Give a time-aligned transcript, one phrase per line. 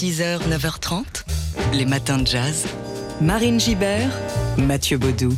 [0.00, 1.24] 6h, 9h30,
[1.72, 2.66] les matins de jazz.
[3.20, 4.08] Marine Gibert,
[4.56, 5.34] Mathieu Baudou.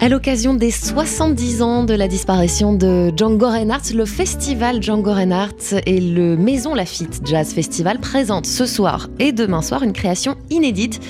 [0.00, 5.74] À l'occasion des 70 ans de la disparition de Django Reinhardt, le festival Django Reinhardt
[5.84, 11.02] et le Maison Lafitte Jazz Festival présentent ce soir et demain soir une création inédite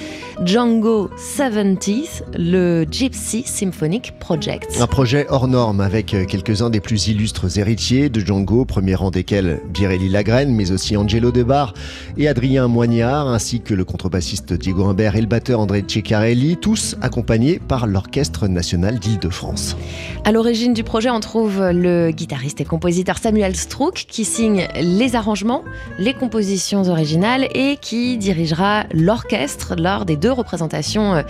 [0.45, 4.79] Django 70 le Gypsy Symphonic Project.
[4.80, 9.62] Un projet hors norme avec quelques-uns des plus illustres héritiers de Django, premier rang desquels
[9.73, 11.73] Birelli Lagrène, mais aussi Angelo Debar
[12.19, 16.97] et Adrien Moignard, ainsi que le contrebassiste Diego Humbert et le batteur André Ceccarelli, tous
[17.00, 19.77] accompagnés par l'Orchestre national d'Île-de-France.
[20.25, 25.16] À l'origine du projet, on trouve le guitariste et compositeur Samuel Strouk qui signe les
[25.16, 25.64] arrangements,
[25.98, 31.23] les compositions originales et qui dirigera l'orchestre lors des deux représentations euh,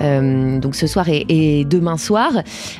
[0.00, 2.32] euh, donc ce soir et, demain soir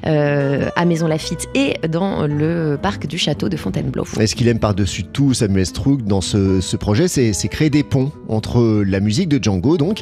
[0.07, 4.05] euh, à Maison Lafitte et dans le parc du château de Fontainebleau.
[4.21, 8.13] Et ce qu'il aime par-dessus tout, Samuel Strouk, dans ce, projet, c'est créer des ponts
[8.29, 10.01] entre la musique de Django, donc,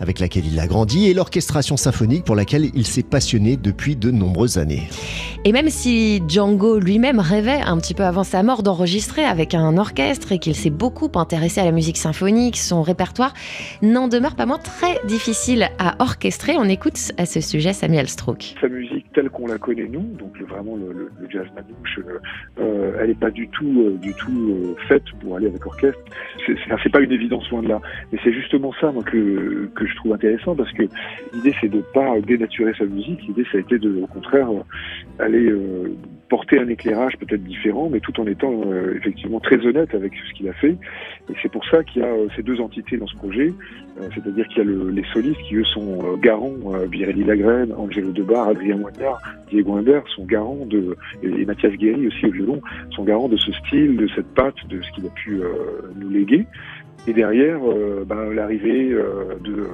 [0.00, 4.10] avec laquelle il a grandi, et l'orchestration symphonique pour laquelle il s'est passionné depuis de
[4.10, 4.88] nombreuses années.
[5.44, 9.76] Et même si Django lui-même rêvait un petit peu avant sa mort d'enregistrer avec un
[9.76, 13.34] orchestre et qu'il s'est beaucoup intéressé à la musique symphonique, son répertoire
[13.82, 16.54] n'en demeure pas moins très difficile à orchestrer.
[16.58, 18.54] On écoute à ce sujet Samuel Stroke.
[18.60, 22.00] Sa musique telle qu'on la connaît nous, donc vraiment le, jazz manouche,
[22.58, 26.00] euh, elle n'est pas du tout, euh, du tout euh, faite pour aller avec orchestre.
[26.46, 27.80] C'est pas une évidence loin de là,
[28.12, 30.82] mais c'est justement ça que, que je trouve intéressant parce que
[31.32, 33.22] l'idée c'est de pas dénaturer sa musique.
[33.28, 34.48] L'idée ça a été de, au contraire,
[35.18, 35.52] aller
[36.34, 38.52] porter un éclairage peut-être différent, mais tout en étant
[38.96, 40.76] effectivement très honnête avec ce qu'il a fait.
[41.30, 43.52] Et c'est pour ça qu'il y a ces deux entités dans ce projet,
[44.14, 47.72] c'est-à-dire qu'il y a le, les solistes qui eux sont euh, garants, euh, Birelli Lagrène,
[47.76, 52.60] Angelo Debar, Adrien Moignard, Diego Humbert sont garants de, et, Mathias Guéry aussi au violon,
[52.90, 55.48] sont garants de ce style, de cette patte, de ce qu'il a pu euh,
[55.96, 56.46] nous léguer.
[57.06, 57.60] Et derrière,
[58.06, 58.88] ben, l'arrivée
[59.40, 59.68] de,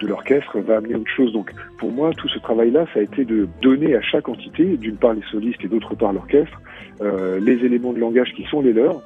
[0.00, 1.32] de l'orchestre va amener autre chose.
[1.32, 4.96] Donc pour moi, tout ce travail-là, ça a été de donner à chaque entité, d'une
[4.96, 6.58] part les solistes et d'autre part l'orchestre,
[7.02, 9.02] les éléments de langage qui sont les leurs,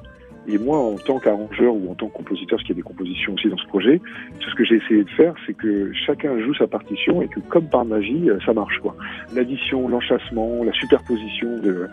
[0.47, 2.87] et moi, en tant qu'arrangeur ou en tant que compositeur, parce qu'il y a des
[2.87, 3.99] compositions aussi dans ce projet,
[4.39, 7.67] ce que j'ai essayé de faire, c'est que chacun joue sa partition et que, comme
[7.67, 8.79] par magie, euh, ça marche.
[8.79, 8.95] quoi.
[9.35, 11.87] L'addition, l'enchâssement, la superposition de,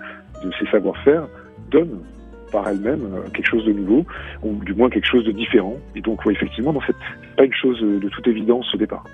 [0.45, 1.27] de ces savoir-faire
[1.73, 1.99] donne
[2.55, 4.07] par elle-même euh, quelque chose de nouveau,
[4.45, 5.77] ou du moins quelque chose de différent.
[5.97, 6.97] Et donc, effectivement, dans cette
[7.37, 9.05] pas une chose de toute évidence au départ.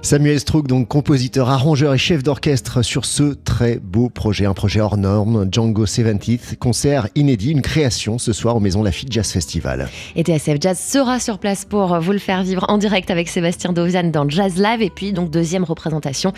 [0.00, 4.80] Samuel Strouk, donc compositeur, arrangeur et chef d'orchestre sur ce très beau projet, un projet
[4.80, 9.88] hors norme, Django 70 concert inédit, une création ce soir au Maison Lafitte Jazz Festival.
[10.16, 13.74] Et TSF Jazz sera sur place pour vous le faire vivre en direct avec Sébastien
[13.74, 16.32] Dovian dans Jazz Live et puis donc deuxième représentation.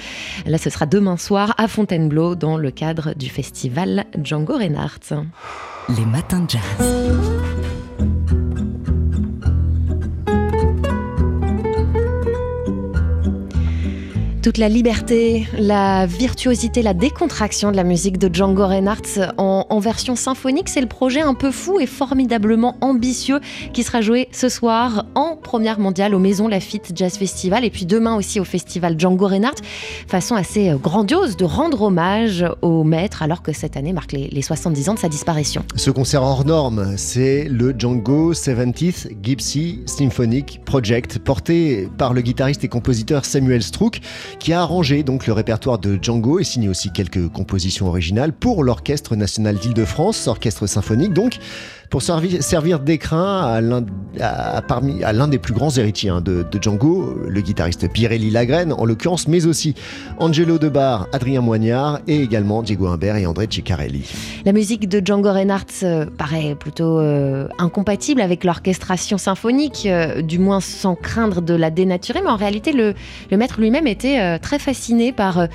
[0.45, 5.15] Là, ce sera demain soir à Fontainebleau dans le cadre du festival Django Reinhardt.
[5.89, 7.62] Les matins de jazz.
[14.43, 20.17] Toute la liberté, la virtuosité, la décontraction de la musique de Django Reinhardt en, version
[20.17, 23.39] symphonique, c'est le projet un peu fou et formidablement ambitieux
[23.73, 27.87] qui sera joué ce soir en première mondiale au Maison Lafitte Jazz Festival et puis
[27.87, 29.63] demain aussi au festival Django Reinhardt.
[30.09, 34.27] Façon assez euh, grandiose de rendre hommage au maître alors que cette année marque les,
[34.27, 35.65] les 70 ans de sa disparition.
[35.77, 42.65] Ce concert hors norme, c'est le Django 70th Gypsy Symphonic Project porté par le guitariste
[42.65, 44.01] et compositeur Samuel Strouk
[44.39, 48.65] qui a arrangé donc le répertoire de Django et signé aussi quelques compositions originales pour
[48.65, 51.39] l'Orchestre national d'Île-de-France, orchestre symphonique donc
[51.93, 53.61] pour servir, servir d'écrin
[54.19, 59.29] à l'un des plus grands héritiers hein, de, Django, le guitariste Pirelli Lagrène en l'occurrence,
[59.29, 59.75] mais aussi
[60.19, 64.11] Angelo Debar, Adrien Moignard et également Diego Humbert et André Ceccarelli.
[64.47, 70.39] La musique de Django Reinhardt euh, paraît plutôt euh, incompatible avec l'orchestration symphonique, euh, du
[70.39, 72.95] moins sans craindre de la dénaturer, mais en réalité le,
[73.37, 75.47] maître lui-même était très fasciné par,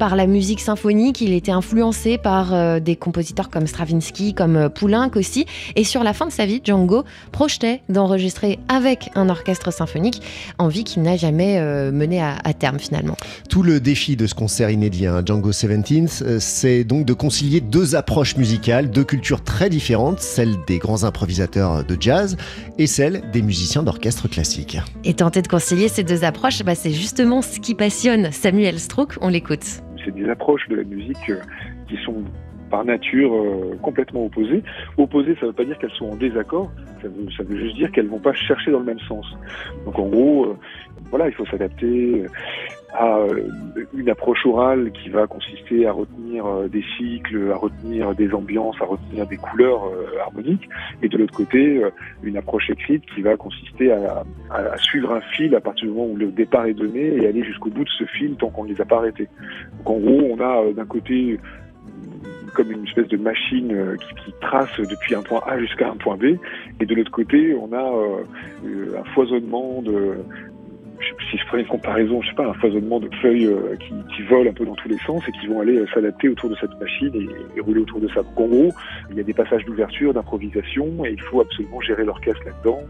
[0.00, 5.46] la musique symphonique, il était influencé par des compositeurs comme Stravinsky, comme Poulenc aussi,
[5.84, 10.22] et sur la fin de sa vie, Django projetait d'enregistrer avec un orchestre symphonique,
[10.56, 13.18] envie qu'il n'a jamais euh, mené à, terme finalement.
[13.50, 17.60] Tout le défi de ce concert inédit, hein, Django 17, euh, c'est donc de concilier
[17.60, 22.38] deux approches musicales, deux cultures très différentes, celle des grands improvisateurs de jazz
[22.78, 24.78] et celle des musiciens d'orchestre classique.
[25.04, 29.18] Et tenter de concilier ces deux approches, bah, c'est justement ce qui passionne Samuel Strouk.
[29.20, 29.82] On l'écoute.
[30.02, 31.42] C'est des approches de la musique euh,
[31.90, 32.24] qui sont
[32.70, 34.62] par nature euh, complètement opposées.
[34.96, 36.70] Opposées, ça ne veut pas dire qu'elles sont en désaccord,
[37.02, 39.26] ça veut, ça veut juste dire qu'elles ne vont pas chercher dans le même sens.
[39.84, 40.56] Donc en gros, euh,
[41.10, 42.24] voilà, il faut s'adapter
[42.94, 43.18] à
[43.92, 48.84] une approche orale qui va consister à retenir des cycles, à retenir des ambiances, à
[48.84, 49.82] retenir des couleurs
[50.20, 50.68] harmoniques,
[51.02, 51.82] et de l'autre côté,
[52.22, 56.06] une approche écrite qui va consister à, à, suivre un fil à partir du moment
[56.12, 58.68] où le départ est donné et aller jusqu'au bout de ce fil tant qu'on ne
[58.68, 59.28] les a pas arrêtés.
[59.78, 61.40] Donc en gros, on a d'un côté
[62.54, 66.16] comme une espèce de machine euh, qui, trace depuis un point A jusqu'à un point
[66.16, 66.36] B.
[66.80, 67.82] Et de l'autre côté, on a
[68.66, 70.16] euh, un foisonnement de,
[71.30, 74.50] si je ferais une comparaison, je sais pas, un foisonnement de feuilles euh, qui, volent
[74.50, 77.12] un peu dans tous les sens et qui vont aller s'adapter autour de cette machine
[77.56, 78.22] et, rouler autour de ça.
[78.22, 78.72] Donc en gros,
[79.10, 82.80] il y a des passages d'ouverture, d'improvisation, et il faut absolument gérer l'orchestre là-dedans,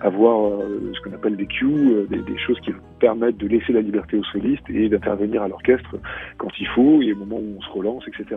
[0.00, 0.60] avoir
[0.94, 4.24] ce qu'on appelle des cues, des, des, choses qui permettent de laisser la liberté aux
[4.24, 5.96] solistes et d'intervenir à l'orchestre
[6.38, 8.36] quand il faut et au moment où on se relance, etc.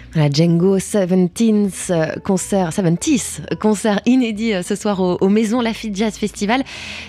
[0.13, 5.95] La Django 17 euh, concert, 70 concert inédit euh, ce soir au, au, Maison Lafitte
[5.95, 6.63] Jazz Festival.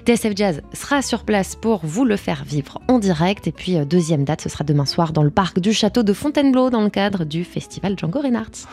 [0.07, 3.49] TSF Jazz sera sur place pour vous le faire vivre en direct.
[3.49, 6.13] Et puis, euh, deuxième date, ce sera demain soir dans le parc du château de
[6.13, 8.69] Fontainebleau dans le cadre du festival Django Reinhardt.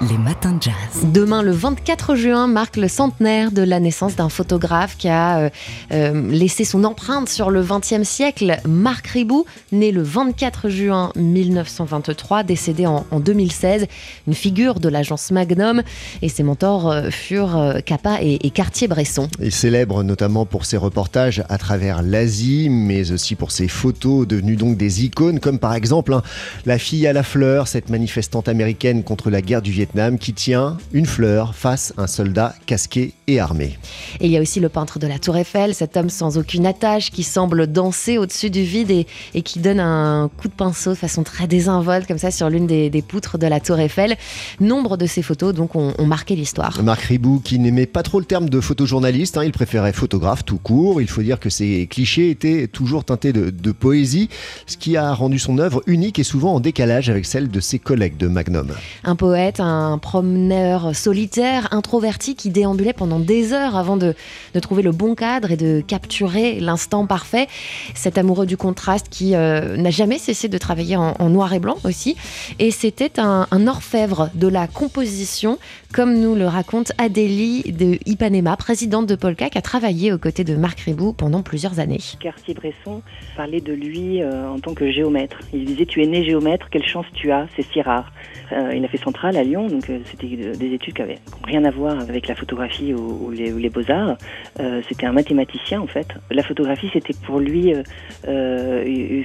[0.00, 1.04] Les matins de jazz.
[1.12, 5.50] Demain, le 24 juin, marque le centenaire de la naissance d'un photographe qui a
[5.90, 12.86] laissé son empreinte sur le XXe siècle, Marc Ribou, né le 24 juin 1923, décédé
[12.86, 13.73] en, en 2016
[14.26, 15.82] une figure de l'agence Magnum,
[16.22, 19.28] et ses mentors euh, furent euh, Kappa et, Cartier-Bresson.
[19.40, 24.56] Il célèbre notamment pour ses reportages à travers l'Asie, mais aussi pour ses photos devenues
[24.56, 26.22] donc des icônes, comme par exemple hein,
[26.66, 30.76] la fille à la fleur, cette manifestante américaine contre la guerre du Vietnam qui tient
[30.92, 33.78] une fleur face à un soldat casqué et armé.
[34.20, 36.66] Et il y a aussi le peintre de la Tour Eiffel, cet homme sans aucune
[36.66, 40.90] attache qui semble danser au-dessus du vide et, et, qui donne un coup de pinceau
[40.90, 44.16] de façon très désinvolte comme ça sur l'une des, des poutres de la Tour Eiffel.
[44.60, 46.82] Nombre de ces photos donc ont, marqué l'histoire.
[46.82, 50.58] Marc Ribou qui n'aimait pas trop le terme de photojournaliste, hein, il préférait photographe tout
[50.58, 51.00] court.
[51.00, 54.28] Il faut dire que ses clichés étaient toujours teintés de, poésie,
[54.66, 57.78] ce qui a rendu son œuvre unique et souvent en décalage avec celle de ses
[57.78, 58.72] collègues de Magnum.
[59.02, 64.14] Un poète, un promeneur solitaire, introverti qui déambulait pendant des heures avant de,
[64.60, 67.48] trouver le bon cadre et de capturer l'instant parfait.
[67.94, 71.58] Cet amoureux du contraste qui euh, n'a jamais cessé de travailler en, en, noir et
[71.58, 72.16] blanc aussi.
[72.58, 75.58] Et c'était un, un orfèvre de la composition,
[75.92, 80.42] comme nous le raconte Adélie de Ipanema, présidente de Polka, qui a travaillé aux côtés
[80.42, 82.00] de Marc Ribou pendant plusieurs années.
[82.18, 83.00] Cartier-Bresson
[83.36, 85.38] parlait de lui euh, en tant que géomètre.
[85.52, 88.12] Il disait Tu es né géomètre, quelle chance tu as, c'est si rare.
[88.50, 91.64] Euh, il a fait centrale à Lyon, donc euh, c'était des études qui n'avaient rien
[91.64, 94.16] à voir avec la photographie ou, les, beaux-arts.
[94.88, 96.08] c'était un mathématicien en fait.
[96.30, 97.72] La photographie, c'était pour lui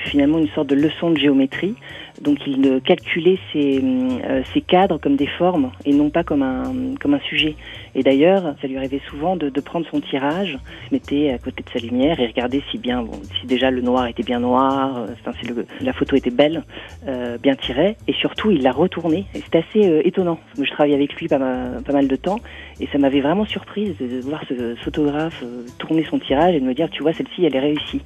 [0.05, 1.75] finalement une sorte de leçon de géométrie.
[2.21, 3.81] Donc il calculait ses,
[4.23, 7.55] euh, cadres comme des formes et non pas comme un, comme un sujet.
[7.95, 10.57] Et d'ailleurs, ça lui arrivait souvent de, de, prendre son tirage,
[10.87, 13.81] se mettait à côté de sa lumière et regardait si bien, bon, si déjà le
[13.81, 16.63] noir était bien noir, euh, enfin, si le, la photo était belle,
[17.07, 19.25] euh, bien tirée, et surtout il la retournait.
[19.33, 20.39] Et c'était assez euh, étonnant.
[20.57, 22.39] Moi, je travaillais avec lui pas, pas mal de temps
[22.79, 26.65] et ça m'avait vraiment surprise de, voir ce photographe euh, tourner son tirage et de
[26.65, 28.01] me dire, tu vois, celle-ci, elle est réussie.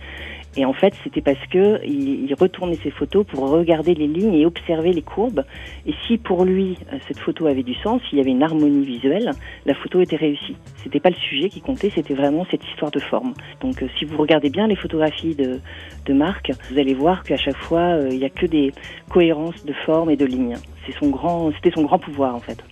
[0.56, 4.46] Et en fait, c'était parce que il, retournait ses photos pour regarder les lignes et
[4.46, 5.44] observer les courbes.
[5.86, 8.86] Et si pour lui euh, cette photo avait du sens, s'il y avait une harmonie
[8.86, 9.32] visuelle,
[9.66, 10.56] la photo était réussie.
[10.84, 13.34] C'était pas le sujet qui comptait, c'était vraiment cette histoire de forme.
[13.62, 15.60] Donc, euh, si vous regardez bien les photographies de,
[16.06, 18.72] de Marc, vous allez voir qu'à chaque fois, euh, il n'y a que des
[19.10, 20.58] cohérences de forme et de lignes.
[20.86, 22.64] C'est son grand, c'était son grand pouvoir en fait.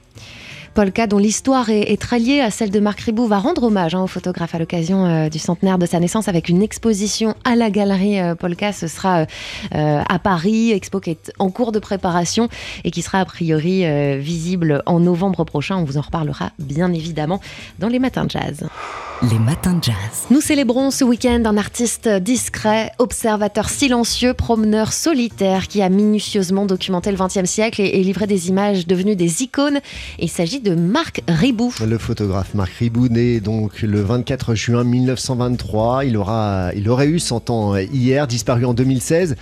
[0.73, 4.03] Polka, dont l'histoire est, très liée à celle de Marc Ribou, va rendre hommage hein,
[4.03, 7.69] au photographe à l'occasion euh, du centenaire de sa naissance avec une exposition à la
[7.69, 8.71] galerie euh, Polka.
[8.71, 9.25] Ce sera
[9.75, 12.47] euh, à Paris, expo qui est en cours de préparation
[12.85, 13.83] et qui sera a priori
[14.19, 15.75] visible en novembre prochain.
[15.77, 17.41] On vous en reparlera bien évidemment
[17.79, 18.67] dans les matins de jazz.
[19.29, 20.25] Les matins de jazz.
[20.31, 27.11] Nous célébrons ce week-end un artiste discret, observateur silencieux, promeneur solitaire qui a minutieusement documenté
[27.11, 29.79] le XXe siècle et, livré des images devenues des icônes.
[30.17, 31.71] Il s'agit de Marc Ribou.
[31.85, 36.05] Le photographe Marc Ribou, né donc le 24 juin 1923.
[36.05, 39.35] Il, aura, il aurait eu 100 ans hier, disparu en 2016.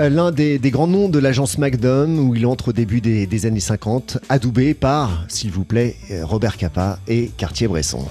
[0.00, 3.60] Euh, l'un des, grands noms de l'agence Magnum, où il entre au début des, années
[3.60, 8.04] 50, adoubé par, s'il vous plaît, Robert Capa et Cartier-Bresson.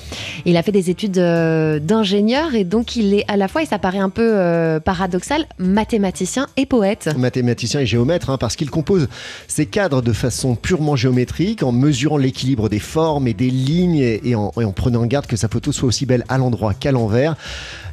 [0.45, 3.79] Il a fait des études d'ingénieur et donc il est à la fois, et ça
[3.79, 7.09] paraît un peu euh, paradoxal, mathématicien et poète.
[7.17, 9.07] Mathématicien et géomètre, hein, parce qu'il compose
[9.47, 14.35] ses cadres de façon purement géométrique, en mesurant l'équilibre des formes et des lignes et
[14.35, 17.35] en, et en prenant garde que sa photo soit aussi belle à l'endroit qu'à l'envers.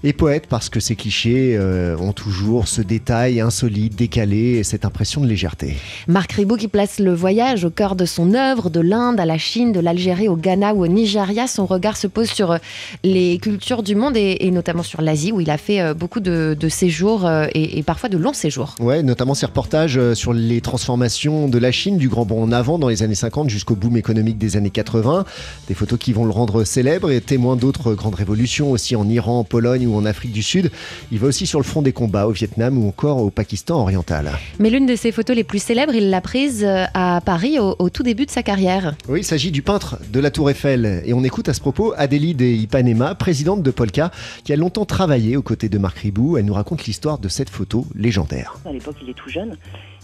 [0.03, 4.87] Et poète parce que ces clichés euh, ont toujours ce détail insolite, décalé et cette
[4.87, 5.77] impression de légèreté.
[6.09, 9.37] Marc Ribot qui place le voyage au cœur de son œuvre, de l'Inde à la
[9.37, 11.47] Chine, de l'Algérie au Ghana ou au Nigeria.
[11.47, 12.59] Son regard se pose sur euh,
[13.05, 16.57] les cultures du monde et, notamment sur l'Asie où il a fait euh, beaucoup de,
[16.71, 18.77] séjours et, et, parfois de longs séjours.
[18.81, 22.79] Ouais, notamment ses reportages sur les transformations de la Chine, du grand bond en avant
[22.79, 25.27] dans les années 50 jusqu'au boom économique des années 80.
[25.69, 29.41] Des photos qui vont le rendre célèbre et témoin d'autres grandes révolutions aussi en Iran,
[29.41, 30.71] en Pologne ou en Afrique du Sud.
[31.13, 34.31] Il va aussi sur le front des combats au Vietnam ou encore au Pakistan oriental.
[34.59, 37.91] Mais l'une de ses photos les plus célèbres, il l'a prise euh, à Paris au,
[37.91, 38.95] tout début de sa carrière.
[39.09, 41.03] Oui, il s'agit du peintre de la Tour Eiffel.
[41.05, 44.11] Et on écoute à ce propos Adélie Ipanema, présidente de Polka,
[44.45, 46.37] qui a longtemps travaillé aux côtés de Marc Ribou.
[46.37, 48.57] Elle nous raconte l'histoire de cette photo légendaire.
[48.65, 49.57] À l'époque, il est tout jeune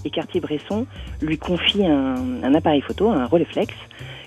[0.04, 0.86] et Cartier-Bresson
[1.20, 3.74] lui confie un, un appareil photo, un Rolleiflex,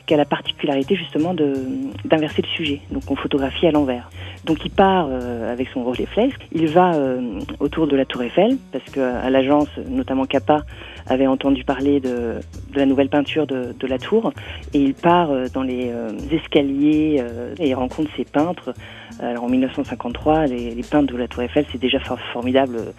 [0.10, 2.82] qui a la particularité justement d'inverser le sujet.
[2.90, 4.10] Donc on photographie à l'envers.
[4.44, 8.58] Donc il part euh, avec son Rolleiflex, il va euh, autour de la Tour Eiffel
[8.72, 10.62] parce que à l'agence, notamment Kappa,
[11.06, 12.40] avait entendu parler de,
[12.74, 14.34] la nouvelle peinture de, de, la tour
[14.74, 15.94] et il part euh, dans les
[16.32, 17.24] escaliers
[17.60, 18.74] et il rencontre ces peintres.
[19.22, 22.94] Alors en 1953, les, les peintres de la Tour Eiffel, c'est déjà formidable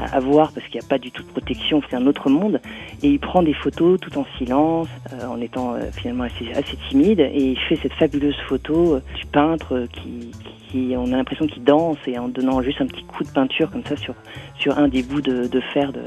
[0.00, 2.60] à, voir parce qu'il n'y a pas du tout de protection, c'est un autre monde.
[3.02, 4.88] Et il prend des photos tout en silence,
[5.26, 9.86] en étant finalement assez assez timide et il fait cette fabuleuse photo euh, du peintre
[9.92, 10.30] qui,
[10.68, 13.70] qui on a l'impression qu'il danse et en donnant juste un petit coup de peinture
[13.70, 14.14] comme ça sur,
[14.58, 16.02] sur un des bouts de, de fer de,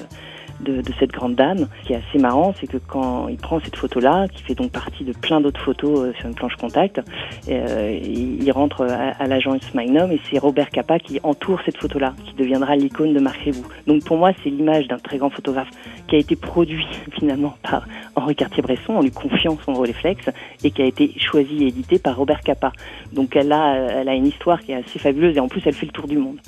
[0.60, 1.68] de, cette grande dame.
[1.82, 4.72] Ce qui est assez marrant, c'est que quand il prend cette photo-là, qui fait donc
[4.72, 7.02] partie de plein d'autres photos euh, sur une planche contact,
[7.50, 12.34] euh, il, rentre à, l'agence Magnum et c'est Robert Capa qui entoure cette photo-là, qui
[12.34, 13.64] deviendra l'icône de Marc Ribou.
[13.88, 15.70] Donc pour moi, c'est l'image d'un très grand photographe
[16.08, 16.88] qui a été produit
[17.20, 20.30] finalement par Henri Cartier-Bresson en lui confiant son Rolleiflex
[20.64, 22.72] et qui a été choisi et édité par Robert Capa.
[23.14, 25.74] Donc elle a, elle a une histoire qui est assez fabuleuse et en plus elle
[25.74, 26.40] fait le tour du monde.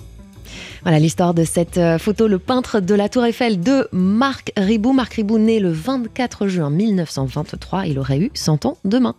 [0.84, 4.94] Voilà l'histoire de cette euh, photo, le peintre de la Tour Eiffel de Marc Ribou.
[4.94, 9.16] Marc Ribou, né le 24 juin 1923, il aurait eu 100 ans demain.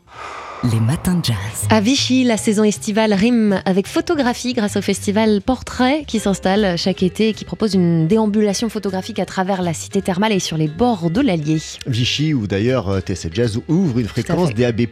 [0.70, 1.66] Les matins de jazz.
[1.70, 7.02] À Vichy, la saison estivale rime avec photographie grâce au festival Portrait qui s'installe chaque
[7.02, 10.68] été et qui propose une déambulation photographique à travers la cité thermale et sur les
[10.68, 11.58] bords de l'Allier.
[11.88, 14.82] Vichy, où d'ailleurs euh, TSF Jazz ouvre une fréquence DAB+,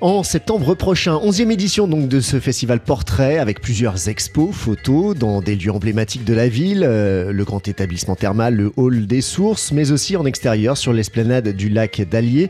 [0.00, 1.16] en septembre prochain.
[1.16, 6.24] 11e édition donc de ce festival Portrait avec plusieurs expos, photos dans des lieux emblématiques
[6.24, 10.24] de la ville, euh, le grand établissement thermal, le hall des sources, mais aussi en
[10.24, 12.48] extérieur sur l'esplanade du lac d'Allier,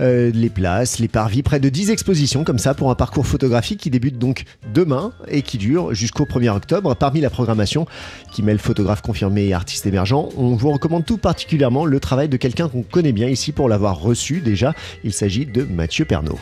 [0.00, 3.78] euh, les places, les parvis, près de 10 expositions comme ça pour un parcours photographique
[3.78, 4.42] qui débute donc
[4.74, 6.96] demain et qui dure jusqu'au 1er octobre.
[6.96, 7.86] Parmi la programmation
[8.32, 12.36] qui mêle photographes confirmés et artistes émergents, on vous recommande tout particulièrement le travail de
[12.36, 14.74] quelqu'un qu'on connaît bien ici pour l'avoir reçu déjà.
[15.04, 16.36] Il s'agit de Mathieu Pernaud.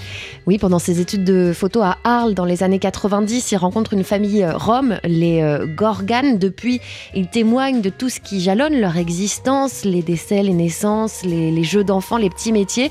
[0.46, 4.04] Oui, pendant ses études de photo à Arles dans les années 90, il rencontre une
[4.04, 6.38] famille euh, rome, les euh, Gorganes.
[6.38, 6.80] Depuis,
[7.14, 11.84] il témoigne de tout ce qui jalonne leur existence, les décès, les naissances, les, jeux
[11.84, 12.90] d'enfants, les petits métiers,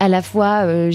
[0.00, 0.90] à la fois euh,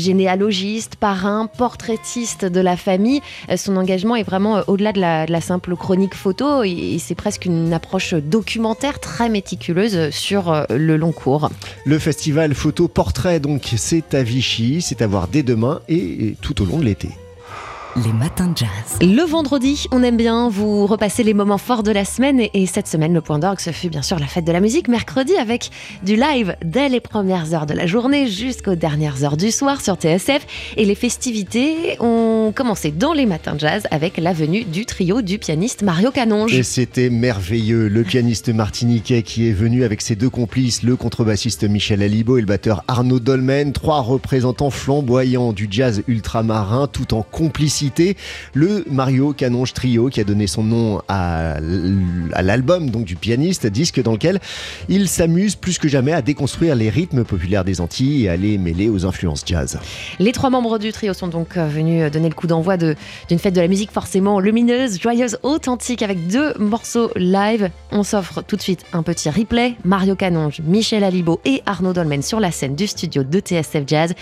[1.00, 3.22] parrain, portraitiste de la famille.
[3.58, 8.14] son engagement est vraiment au-delà de, la, simple chronique photo et, c'est presque une approche
[8.14, 11.50] documentaire très méticuleuse sur le long cours.
[11.86, 16.62] Le festival photo portrait, donc, c'est à Vichy, c'est à voir dès demain et tout
[16.62, 17.10] au long de l'été.
[17.96, 18.98] Les matins de jazz.
[19.02, 22.42] Le vendredi, on aime bien vous repasser les moments forts de la semaine.
[22.56, 24.88] Et, cette semaine, le point d'orgue, ce fut bien sûr la fête de la musique,
[24.88, 25.70] mercredi, avec
[26.02, 29.94] du live dès les premières heures de la journée jusqu'aux dernières heures du soir sur
[29.94, 30.74] TSF.
[30.76, 35.22] Et les festivités ont commencé dans les matins de jazz avec la venue du trio
[35.22, 36.56] du pianiste Mario Canonge.
[36.56, 37.90] Et c'était merveilleux.
[37.90, 42.42] Le pianiste martiniquais qui est venu avec ses deux complices, le contrebassiste Michel Alibo et
[42.42, 47.83] le batteur Arnaud Dolmen, trois représentants flamboyants du jazz ultramarin, tout en complicité
[48.54, 51.56] le Mario Canonge Trio qui a donné son nom à,
[52.42, 54.40] l'album donc du pianiste, disque dans lequel
[54.90, 58.58] il s'amuse plus que jamais à déconstruire les rythmes populaires des Antilles et à les
[58.58, 59.80] mêler aux influences jazz.
[60.20, 63.54] Les trois membres du trio sont donc euh, venus donner le coup d'envoi d'une fête
[63.54, 67.70] de la musique forcément lumineuse, joyeuse, authentique avec deux morceaux live.
[67.92, 69.76] On s'offre tout de suite un petit replay.
[69.84, 74.14] Mario Canonge, Michel Alibo et Arnaud Dolmen sur la scène du studio de TSF Jazz.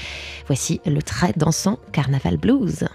[0.47, 2.85] Voici le très dansant Carnaval Blues.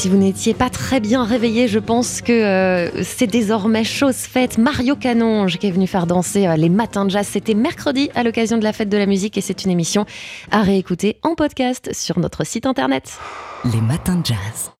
[0.00, 4.56] Si vous n'étiez pas très bien réveillé, je pense que euh, c'est désormais chose faite.
[4.56, 8.22] Mario Canonge qui est venu faire danser euh, les matins de jazz, c'était mercredi à
[8.22, 10.06] l'occasion de la fête de la musique et c'est une émission
[10.50, 13.18] à réécouter en podcast sur notre site internet.
[13.70, 14.68] Les matins de jazz.